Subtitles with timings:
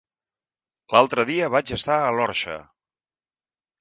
[0.95, 2.57] L'altre dia vaig estar a l'Orxa.